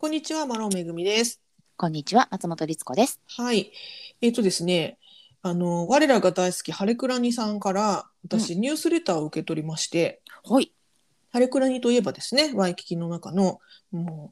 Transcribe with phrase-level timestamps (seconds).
[0.00, 1.42] こんにちは、マロンめぐみです。
[1.76, 3.20] こんにちは、松本律子です。
[3.36, 3.70] はい。
[4.22, 4.96] えっ、とですね、
[5.42, 10.72] あの、我らが大好き、ハレクラニさんから、私、ニュースレターを受け取りまして、はい。
[11.28, 13.60] ハレクラニといえばですね、ワイキキの中の、
[13.92, 14.30] も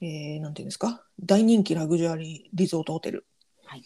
[0.00, 3.24] う、えーなんていうんですか、大人気ラグジュアリーリゾートホテル。
[3.66, 3.84] はい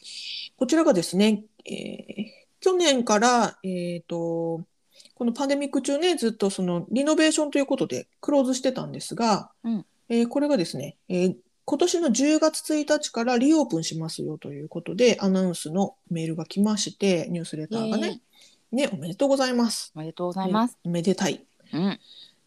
[0.56, 2.26] こちらがですね、えー
[2.60, 4.64] 去年から、えっ、と、
[5.14, 18.20] このパンデミック中ね、ずっとそのリノベーションということでクローズしてたんですが、うんえーこれがですね、えー今年の10月1日からリオープンしますよということで、アナウンスのメールが来まして、ニュースレターがね、
[18.72, 19.92] ね、おめでとうございます。
[19.94, 20.76] おめでとうございます。
[20.84, 21.46] ねめでたい。
[21.72, 22.00] うん。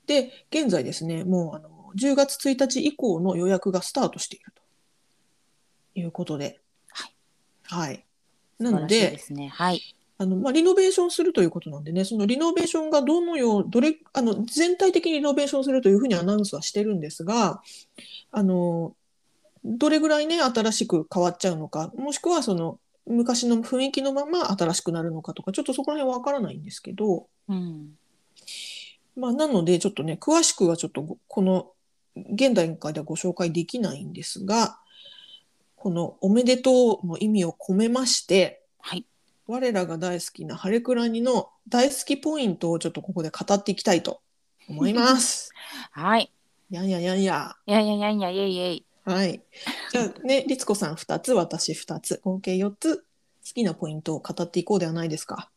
[0.05, 4.61] で、現在ですね、もうあの10月1日以降の予約がスタートしていると
[6.01, 6.59] いうことで、
[6.89, 7.15] はい。
[7.63, 8.05] はい。
[8.59, 9.47] なの素晴らしいで、ですね。
[9.47, 9.81] はい。
[10.17, 17.61] あのまあ、リノベーションするということなんでね、そのリノベーションがどのよう、どれ、あの全体的にリノベーションするというふうにアナウンスはしてるんですが、
[18.31, 18.95] あの
[19.65, 27.97] どれぐらいね、新しく変わっちゃうのか、もしくはその昔の雰囲気のまま新しくなるのかとか、ちょっとそこら辺はわからないんですけど、うん。
[29.15, 31.71] まあ、なので、ちょっとね、詳しくはちょっとごこの
[32.15, 34.79] 現段階ではご紹介できないんですが、
[35.75, 38.59] このおめでとうの意味を込めまして、はい。
[39.47, 44.21] 我らが大好きなハレクラニの大好きポイントをちょっとここで語っていきたいと
[44.67, 45.51] 思います。
[45.91, 46.31] はい。
[46.71, 47.55] やんややんや。
[47.67, 49.41] いやいやいやいやいやいやいはい。
[49.91, 53.03] じゃあね、律子さん2つ、私2つ、合計4つ、好
[53.53, 55.51] きなポイントを語っていこうではないですか。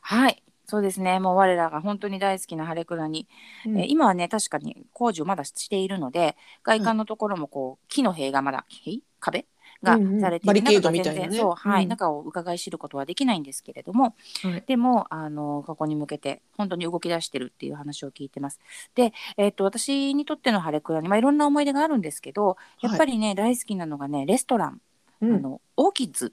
[0.00, 0.42] はい。
[0.64, 1.20] そうですね。
[1.20, 3.28] もう我らが本当に大好きなハレクラに、
[3.66, 9.46] うんえー今はね、確かに工事をまだしているので、外観のところもこう、木の塀がまだ、塀壁
[9.82, 10.20] がうんうん。
[10.20, 10.62] されている。
[10.62, 11.28] 中がみたいなね。
[11.28, 14.64] 全然そう、はい、うん中を伺い知ることはできないんですけれども、はい。
[14.66, 18.60] でも、あの、ここに向けて、本当に動き出してるっていう話を聞いてます。
[18.94, 24.80] で、えっ、と、私にとってのハレクラに、まあ、いろんな思い出があるんですけど、やっぱりね、大好きなのがね、レストラン、
[25.20, 25.34] うん。
[25.36, 26.32] あの、オーキッズ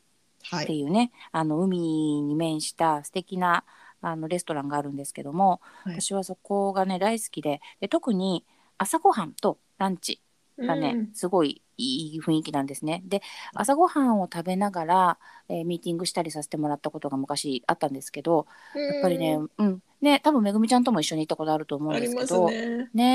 [0.50, 0.64] はい。
[0.66, 3.64] っていうね、あの、海に面した素敵な、
[4.02, 6.02] あの、レストランがあるんですけども、はい。
[6.02, 8.46] 私はそこがね、大好きで、で特に
[8.78, 10.22] 朝ごはんとランチ
[10.66, 11.12] がね、うん。
[11.14, 13.02] すごいいい雰囲気なんですね。
[13.06, 13.22] で
[13.54, 18.48] 朝ごはんを食べながら、えーミーティングしたりさせてもらったことが昔あったんですけど
[18.88, 19.50] やっぱりねうん。
[19.58, 22.54] うんね多分めぐみちゃんとも一緒に行ったことあると思うんですけどね。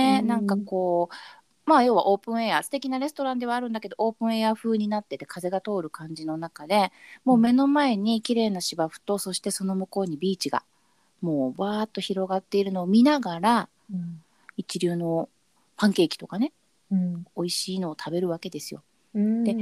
[0.05, 0.15] うん。
[0.19, 1.15] ねなんかこう
[1.71, 6.91] まあ要はオープンエア素敵なレストランではあるんだけどオープンエア風になってて風が通る感じの中で
[7.25, 10.65] もう目の前に綺麗な芝生とそしてその向こうにビーチが
[11.23, 14.23] もうわーっと広がっているのを見ながらうん。
[14.57, 15.29] 一流の
[15.77, 16.53] パンケーキとかね
[16.91, 17.25] うん。
[17.37, 18.83] 美味しいのを食べるわけですよ。
[19.15, 19.45] うん。
[19.45, 19.55] で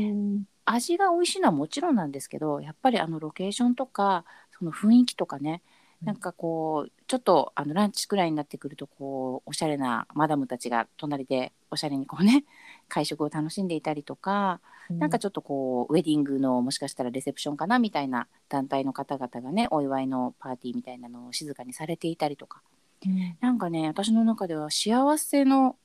[0.65, 4.25] 味が美味しいのはもちろんなんですけどやっぱりあのロケーションとか
[4.59, 5.63] その雰囲気とかね
[6.03, 6.07] うん。
[6.07, 12.45] なんかこうちょっとあのランチくらいになってくるとこうおしゃれなマダムたちが隣でおしゃれにこうね
[12.89, 22.63] 会食を楽しんでいたりとか、なんかちょっとこうウェディングのもしかしたらレセプションかなみたいな団体の方々がねお祝いのパーティーみたいなのを静かにされていたりとか。
[23.07, 23.37] うん。
[23.41, 25.77] なんかね私の中では幸せの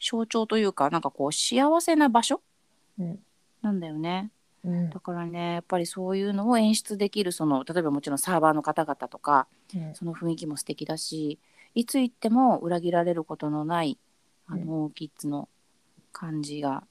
[0.00, 2.42] 象徴というかなんかこう幸せな場所？
[2.98, 3.18] うん。
[3.62, 4.30] なんだよね。
[4.64, 4.90] うん。
[4.90, 9.94] だからねやっぱりそういうのを演出できるその例えばもちろんサーバーの方々とかうん。
[9.94, 11.38] その雰囲気も素敵だし
[11.74, 13.98] いつ行っても裏切られることのない
[14.46, 14.66] あうん。
[14.66, 15.48] の、キッズの
[16.12, 16.84] 感じが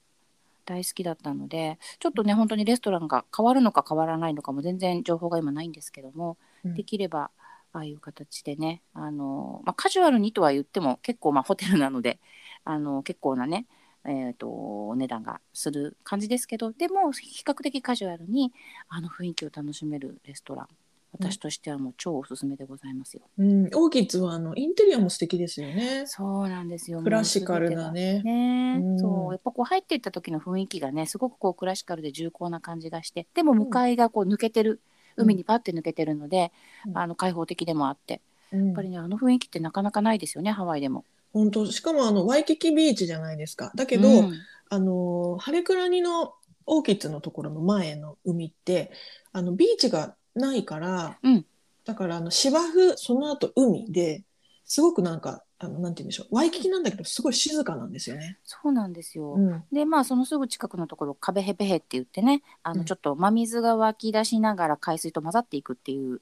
[0.64, 6.74] 大好きだったのでちょっとね本当にレストランが変わるのか変わらないのかも全然情報が今ないんですけども、うん。
[6.74, 7.30] できれば
[7.72, 12.18] ああいう形でねあの、まあ、カジュアルにとは言っても結構まあホテルなので
[12.66, 13.66] あの結構なね
[14.08, 18.52] えー、とお値段がする感じですけどでも比較的カジュアルに
[18.88, 20.68] あの雰囲気を楽しめるレストラン
[21.12, 23.22] 私としてはもう超おすすめでございますよ。
[23.38, 26.04] うん、オーキッズはあのインテリアも素敵ですよね。
[26.06, 27.00] そうなんですよ。
[27.00, 28.22] クラシカルなね。
[28.22, 28.98] ね、うん。
[28.98, 29.32] そう。
[29.32, 34.80] やっぱこう入っていった時の雰囲気がねすごくこうクラシカルで重厚な感じがしてでも向かいがこう抜けてる、
[35.16, 36.52] 海にパッて抜けてるので、
[36.86, 36.98] うん。
[36.98, 38.20] あの開放的でもあって。
[38.52, 41.04] やっぱりねあの雰囲気ってなかなかないですよねハワイでも。
[41.36, 43.70] 本当しかもあのワイキキビーチじゃないですか。
[43.74, 44.32] だけど、うん。
[44.68, 46.32] あのハレクラニの
[46.64, 48.90] オーキッズのところの前の海って
[49.32, 51.46] あのビーチがないから、うん。
[51.84, 54.24] だからあの芝生その後海で
[54.64, 56.34] すごくなんかあのなんて言うんでしょう。
[56.34, 58.38] ワイキキなんだけどすごい静かなんですよね。
[58.42, 59.64] そうなんですよ、うん。
[59.70, 62.78] でまあそのすぐ近くのところ壁へぺへって言ってねあうん。
[62.78, 66.20] のちょっと真水が湧き出しながら海水と混ざっていくっていう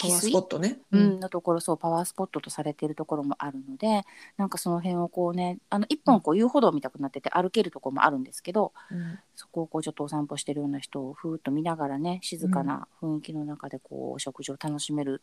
[0.00, 0.78] パワースポットね。
[0.92, 4.04] うん、のところそうパワースポットとされているところもあるので
[4.36, 15.22] なんかその辺をこうねあの一本こう遊歩道みたくなってて歩けるところもあるんですけどうんそこをこうちょっとお散歩してるような人をふーっと見ながらね静かな雰囲気の中でこうお食事を楽しめる、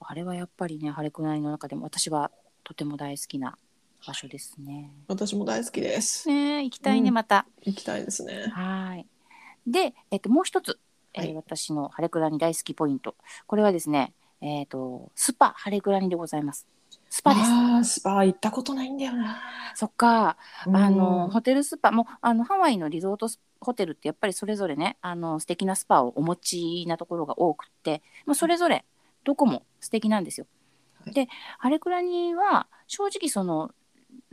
[0.00, 2.30] あれはやっぱりねハレクナリの中でも私は
[2.64, 3.56] とても大好きな
[4.06, 4.90] 場所ですね。
[5.08, 6.28] 私も大好きです。
[6.28, 7.46] ねえ行きたいね、うんまた。
[7.62, 8.50] 行きたいですね。
[8.52, 9.06] はい。
[9.66, 10.78] で、えっともう一つ、
[11.14, 13.14] えーはい私のハレクラニ大好きポイント。
[13.46, 16.66] これはですね、えっ、とスパハレクラニでございます。
[17.08, 17.46] スパです。
[17.46, 19.40] ああ、スパ行ったことないんだよな。
[19.74, 20.36] そっか。
[20.66, 28.84] あのうんホテルスパもあのハワイのリゾートスホテルってやっぱりそれぞれねあの素敵なスパをお持ちなところが多くって、まあ、それぞれ
[29.24, 30.46] どこも素敵なんですよ。
[31.04, 31.28] はいで
[31.58, 33.70] ハレクラニは正直その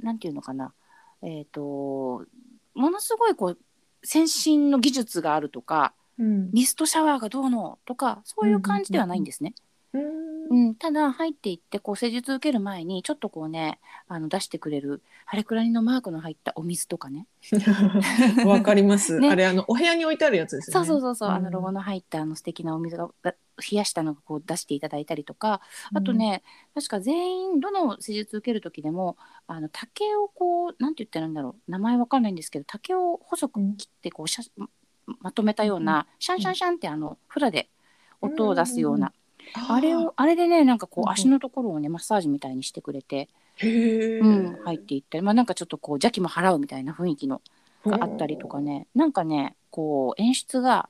[0.01, 0.73] なんていうのかな
[1.21, 2.25] えっ、と
[2.73, 3.57] ものすごいこう
[4.03, 9.53] 先進の技術があるとかうんミストシャワーがどうのとかそういう感じではないんですね。
[9.93, 13.79] うんうん、ただ入っていってこう施術受ける前にちょっとこうね
[14.09, 17.25] あの出してくれるハレクラニのマークの入ったお水とかね。
[18.45, 19.17] わかります。
[19.19, 19.29] ね。
[19.29, 20.85] あれあのお部屋に置いてあるやつですよね。
[20.85, 25.61] そうそうそうそう、あのんロゴの入ったあの素敵なお水がが冷やしたのがこう出していただいたりとか。
[25.93, 26.43] あと、ね、
[26.73, 29.15] 確か全員どの施術受ける時でも
[29.47, 31.71] あの竹をこうなんて言ったらいいんだろう。
[31.71, 34.43] 名前わかんないんですけど竹を細く切ってこうしゃ
[35.05, 37.69] ままとめたような、シャンシャンシャンってあのフラで
[38.21, 39.13] 音を出すような、うん
[39.53, 43.29] あれをあれでねなんかこう足のところをねマッサージみたいにしてくれて、
[43.61, 47.41] うん、入っていったり、まあ、なんかちょっとこう邪気も払うみたいな雰囲気の
[47.85, 48.87] があったりとかね。
[48.95, 50.89] なんかねこう演出が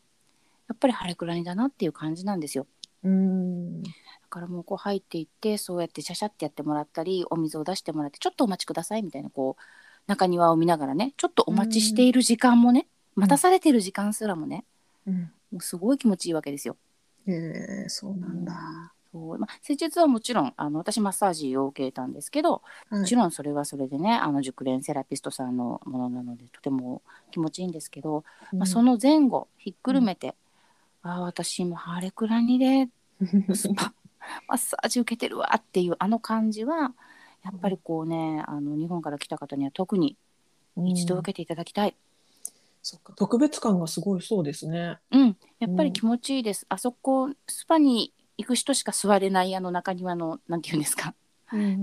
[0.68, 2.68] やっぱりハレクラニだなっていう感じなんですよ。
[3.04, 3.84] うん。
[3.84, 3.90] だ
[4.30, 9.62] からもうこう入っていってそうやってシャシャってやってもらったりお水を出してもらってちょっとお待ちくださいみたいなこう
[10.08, 14.66] 中庭を見ながらねちょっとお待ちしている時間もね、待たされてる時間すらもね
[15.08, 15.32] うん。
[15.52, 16.78] もうすごい気持ちいいわけですよ。
[17.28, 17.34] へ
[17.86, 18.94] え、そうなんだ。
[19.12, 19.38] そう。
[19.38, 23.00] まあ、施術はもちろんあの私マッサージを受けたんですけど、はい。
[23.00, 28.24] もちろんそれはそれでねあの熟練セラピストさんのものなのでとても気持ちいいんですけど、
[28.54, 30.36] まあ、その前後ひっくるめて、
[31.04, 32.90] ああ私もハレクラニで
[33.54, 33.94] スパ
[34.48, 36.94] マッサージ受けてるわっていうあの感じは
[37.44, 40.16] やっぱりこうねあの日本から来た方には特に
[40.78, 41.96] 一度受けていただきたい、
[42.84, 44.98] そっか特別感がすごいそうですね。
[45.12, 45.38] うん。
[45.60, 51.14] やっぱり気持ちいいです、あそこスパに行く人しか座れないあの中庭のなんていうんですか、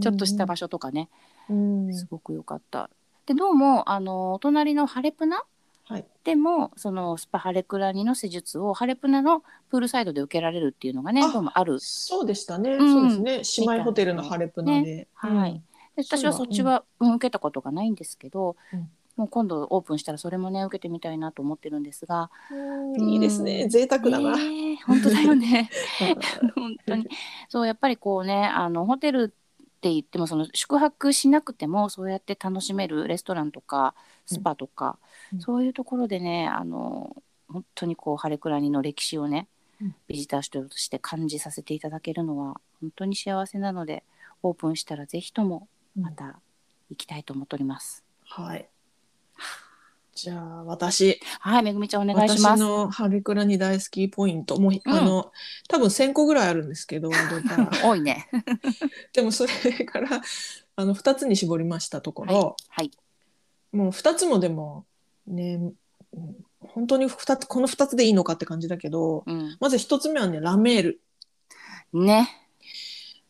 [0.00, 1.09] ちょっとした場所とかね。
[1.49, 1.95] うん。
[1.95, 2.91] すごく良かった。
[3.27, 5.45] でどうもあのお隣のハレプナ
[5.85, 6.05] はい。
[6.25, 11.79] でもそのスパハレクラニの施術をハレプナのプールサイドで受けられるっていうのがねあどうもある。
[11.79, 12.73] そうでしたね。
[12.73, 12.93] うん。
[12.93, 13.67] そうですね。
[13.69, 15.06] 姉妹ホテルのハレプナで。
[15.15, 15.62] はい。
[15.97, 17.15] で私はそっちは、うん。
[17.15, 23.09] 受けたことがないんですけど、うんもう今度オープンしたらそれもね受けてみたいなと思ってるんですがうん。
[23.11, 23.69] いいですね。
[23.69, 24.37] 贅沢だな。
[24.37, 25.69] ねえ本当だよね
[26.55, 27.09] 本当に
[27.49, 29.29] そうやっぱりこうねあのホテルっ
[29.81, 33.94] て言ってもその宿泊しなくてもそうやって楽しめるレストランとか
[34.25, 34.99] スパとか、
[35.32, 37.15] うんそういうところでねあの
[37.49, 39.47] 本当にこうハレクラニの歴史をね、
[39.82, 44.03] うんビジターとして感じさせていただけるのは本当に幸せなので
[44.43, 46.41] オープンしたらぜひともまた
[46.91, 48.05] 行きたいと思っております。
[48.25, 48.69] はい。
[50.19, 52.61] じゃあ私はい、めぐみちゃんお願いします。
[52.61, 55.31] 私のハレクラニ大好きポイントもう、うんあの
[55.69, 57.09] 多分1000個ぐらいあるんですけど
[57.85, 58.29] 多いね。
[59.15, 60.20] でもそれから
[60.75, 62.91] あの2つに絞りましたところ、はい。
[63.70, 64.87] もう2つもでも
[65.29, 65.61] ね
[66.12, 69.56] うん本当に2つこの2つでいいのかって感じだけどうん。
[69.61, 71.00] まず1つ目はねラメール。
[71.93, 72.29] ね。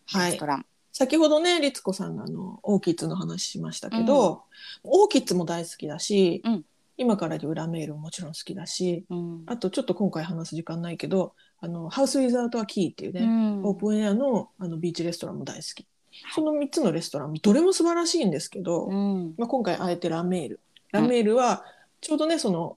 [0.07, 0.67] はいレスト、ラン。
[0.91, 4.45] 先ほどね律子さんがあのオーキッズの話しましたけど、
[4.85, 6.65] オーキッズも大好きだし、うん
[6.99, 9.43] 今から言うラメールももちろん好きだしうん。
[9.47, 15.87] あとちょっと今回話す時間ないけどあのハウス・ウィザード・ア・キーっていうね、うんオープンエアのあのビーチレストランも大好き。
[16.35, 19.35] その3つのレストランどれも素晴らしいんですけど、うん。
[19.39, 20.61] まあ、今回あえてラメール。
[20.91, 21.65] ラメールは
[22.01, 22.77] ちょうどねその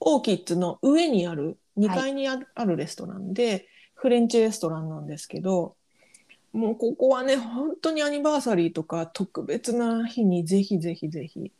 [0.00, 5.74] オーキッズの上にある2階にある,、あるレストランでフレンチレストランなんですけど
[6.52, 11.52] もうここはね本当にアニバーサリーとか特別な日にぜひぜひぜひ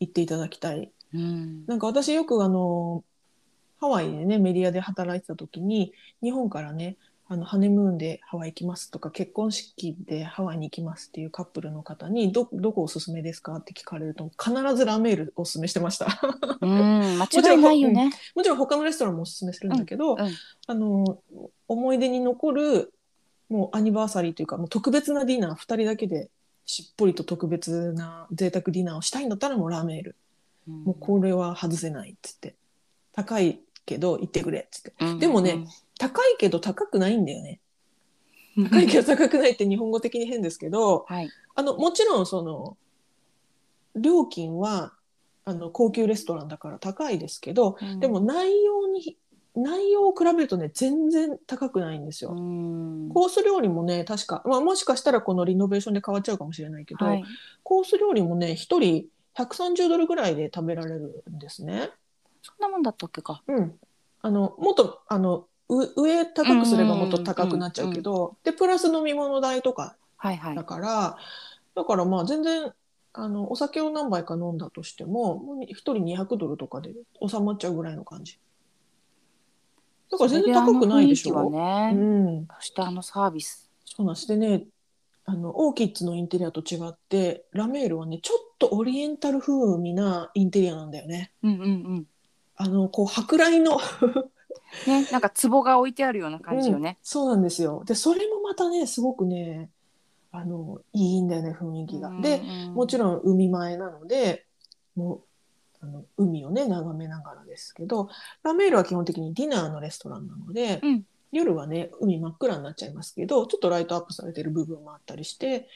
[0.00, 0.92] 行っていただきたい。
[1.14, 1.66] うん。
[1.66, 3.04] なんか私よくあの
[3.80, 6.96] ハワイでねメディアで働いてた時に日本からね
[7.30, 16.06] あのハネムーンでハワイ行きますとか結婚式でハワイに行きますっていうカップルの方にどどこおすすめですかって聞かれると必ずラメールおすすめしてました
[16.62, 17.18] うん。
[17.20, 18.10] 間違いないよね。
[18.34, 20.32] もちろん他のレストランもおすすめするんだけど、うんうん
[20.66, 21.22] あの
[21.66, 22.94] 思い出に残る
[23.50, 26.30] もうアニバーサリーというかもう特別なディナー2人だけで
[26.64, 30.16] しっぽりと特別な贅沢ディナーをしたいんだったらもうラメール
[30.68, 32.54] もうこれは外せないっつって。
[33.12, 34.92] 高いけど行ってくれっつって。
[35.00, 35.66] うんでもね、
[35.98, 37.60] 高いけど高くないんだよね。
[38.56, 38.70] うん。
[38.70, 41.30] 高いけど高くないって日本語的に変ですけどはい。
[41.54, 42.76] あのもちろんその
[43.96, 44.92] 料金は
[45.44, 48.00] あの高級レストランだから高いですけど、うん。
[48.00, 49.16] でも内容に
[49.56, 52.30] 内容を比べるとね全然高くないんですよ。
[52.30, 53.08] うん。
[53.08, 57.24] コース料理もね確か、まあ、もしかしたらこのリノベーションで変わっちゃうかもしれないけど、はい、
[57.62, 59.06] コース料理もね1人
[59.38, 61.90] 130ドルぐらいで食べられるんですね。
[62.42, 63.42] そんなもんだったっけか。
[63.46, 63.78] うん、
[64.22, 70.64] あのもっとあのう上高くすればもっと高くなっちゃうけど、でプラス飲み物代とかはいはいだ。
[70.64, 71.18] から、
[71.74, 72.72] だからまあ全然
[73.12, 76.92] あのお酒を何杯か飲んだとしてももう1人200ドルとかで
[77.26, 78.38] 収まっちゃうぐらいの感じ。
[80.10, 81.34] だから全然高くないでしょ。
[81.34, 83.70] それであの雰囲気はうね、ん、そしてあのサービス。
[83.84, 84.64] そうなんですでね
[85.26, 91.32] あのオーキッズのインテリアと違ってラメールはねちょっとオリエンタル風味なインテリアなんだよね。
[91.42, 92.06] うんうんうん。
[92.56, 93.78] あのこう舶来の
[94.86, 96.98] ね、なんか壺が置いてあるような感じよね。
[97.02, 97.82] そうなんですよ。
[97.86, 99.70] でそれもまたねすごくね
[100.30, 102.10] あのいいんだよね雰囲気が。
[102.20, 102.42] で
[102.74, 104.46] もちろん、海前なので
[104.94, 105.20] もう
[105.80, 108.08] あの海をね眺めながらですけど
[108.42, 115.68] ラメールは基本的にディナーのレストランなので、うん夜はね海真っ暗になっちゃいますけどちょっとライトアップされてる部分もあったりして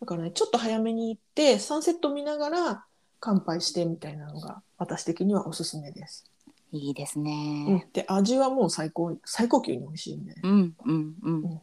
[0.00, 2.84] だからねちょっと早めに行ってサンセット見ながら
[3.20, 6.24] 乾杯してみたいなのが私的にはおすすめです。
[6.72, 7.88] いいですうんね。
[7.92, 11.60] で味はもう最高最高級に美味しいんでうんうんうん。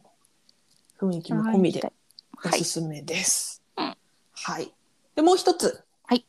[1.00, 2.60] 雰囲気も込みではい。
[2.60, 3.62] おすすめです。
[3.76, 3.94] うん
[4.40, 4.72] はい。
[5.16, 5.84] で、もう一つ。
[6.04, 6.24] はい。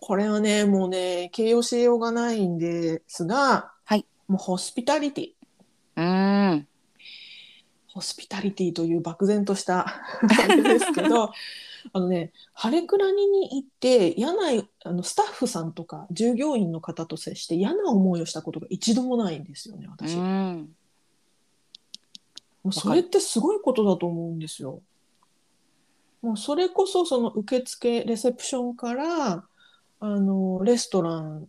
[0.00, 4.06] これはね、もうね、形容しようがないんですが、はい。
[4.26, 5.32] もうホスピタリティ。
[5.96, 6.66] うん。
[7.92, 11.30] ホスピタリティという漠然としたあれですけど、
[11.92, 20.14] あのね、ハレクラニに行って嫌なあのスタッフさんとか従業員の方と接して嫌な思いをしたことが一度もないんですよね、う私。
[20.16, 20.20] う
[22.70, 24.80] それってすごいことだと思うんですよ。
[26.22, 29.44] もうそれこそその受付レセプションから
[30.00, 31.48] あのレストラン、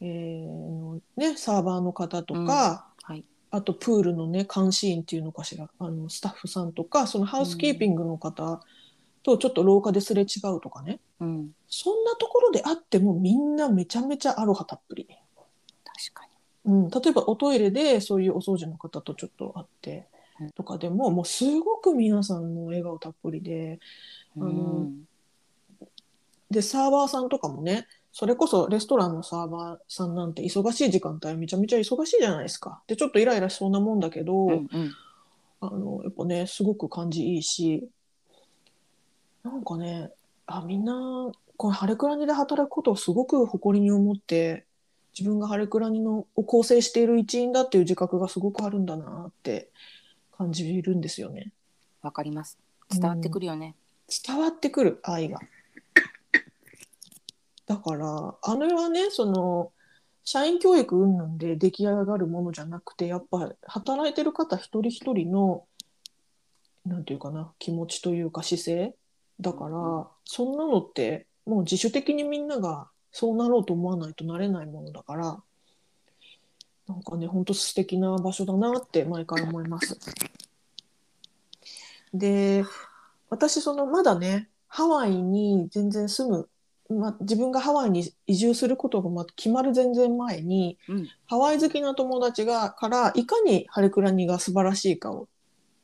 [0.00, 2.97] えーのね、サーバーの方とか、はい。
[3.50, 8.60] あとプールのね監視員っていうのかしらあのスタッフさんとかそのハウスキーピングの方
[9.22, 11.50] とちょっと廊下ですれ違うとかねうん。
[11.68, 15.06] そんなところであってもみんなめちゃめちゃアロハたっぷり。
[15.06, 16.28] 確か
[16.64, 20.06] うん、例えばおトイレでそういうお掃除の方とちょっと会って
[20.40, 23.80] うんとかでも、もうすごく皆さんの笑顔たっぷりで
[24.36, 24.42] に。
[24.42, 25.08] あのうん。
[26.50, 32.82] でサーバーさんとかもねそれこそレストランのサーバーさんなんて忙しい時間帯めちゃめちゃ忙しいじゃないですか。
[32.86, 34.92] でちょっとイライラしそうなもんだけど、うんうん。
[35.60, 37.88] あのやっぱねすごく感じいいし
[39.42, 40.10] なんかね
[40.46, 44.64] あみんなこのハレクラニで働くことをすごく誇りに思って
[45.18, 49.68] 自分がハレクラニのを構成している一員だっていう自覚がすごくあるんだなって
[50.36, 51.50] 感じるんですよね。
[52.02, 52.56] わかります。
[52.88, 53.74] 伝わってくるよね。
[54.24, 55.40] 伝わってくる愛が。
[57.68, 59.72] だからあれはねその
[60.24, 65.64] 社員教育云々で出来上がるものじゃなくてやっぱ働いてる方一人一人の
[66.86, 68.94] なんていうかな気持ちというか姿勢
[69.40, 75.38] だからそんなのってもう自主的にみんながそうなろうと思わないとなれないものだから
[76.88, 79.98] なんかねほんと素敵な場所だなって毎回思います。
[82.14, 82.64] で
[83.28, 86.48] 私そのまだねハワイに全然住む、
[86.88, 91.08] ま、自分がハワイに移住することがま決まる全然前にうん。
[91.26, 95.28] ハワイ好きな友達がからいかにハレクラニが素晴らしいかを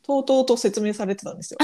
[0.03, 1.59] とうとうと説明されてたんですよ。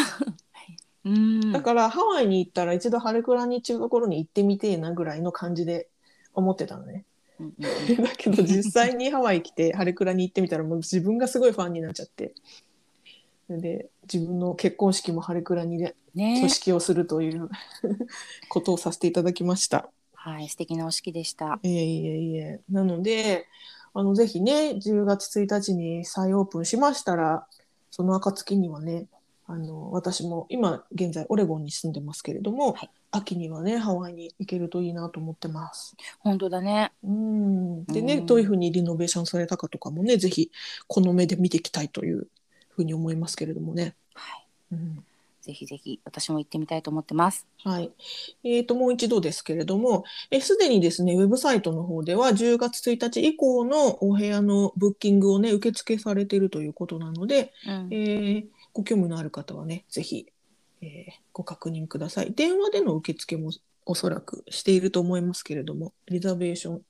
[1.05, 1.53] うん。
[1.53, 5.89] だからハワイに行ったら一度ハレクラニっていうところに行ってみてえなぐらいの感じで
[6.35, 7.05] 思ってたのね。
[7.59, 12.35] だけど実際にハワイ来てハレクラに行ってみたらもう自分がすごいファンになっちゃって
[13.49, 16.49] で自分の結婚式もハレクラにでね挙。
[16.49, 17.49] 式をするという
[18.49, 19.91] ことをさせていただきました。
[20.15, 21.59] はい、素敵なお式でした。
[21.63, 23.47] いえいえいえなので
[23.95, 27.47] あのぜひね10月1日に再オープンしましたら
[27.91, 29.07] その暁にはね
[29.47, 35.97] あの私も今現在オレゴンに住んでますけれども、はい秋にはねハワイに行けるといいなと思ってます。
[36.21, 36.93] 本当だね。
[37.03, 40.51] うんでね、うんどういうふうにリノベーションされたかとかもね、ぜひ
[40.87, 42.29] この目で見ていきたいという
[42.69, 43.95] ふうに思いますけれどもね。
[44.15, 44.47] はい。
[44.73, 45.05] うん
[45.51, 47.47] ぜひぜひ私も行ってみたいと思ってます。
[47.65, 47.91] はい。
[48.45, 60.27] えー、と、もう一度ですけれども、えすでにですね、ウェブサイトの方では10月1日以降のお部屋のブッキングをね、受付されているということなので、うんえーご興味のある方はね、ぜひ、
[60.81, 62.33] えーご確認ください。
[62.33, 63.51] 電話での受付も
[63.85, 66.83] おそらくしていると思いますけれども、リザベーション、えー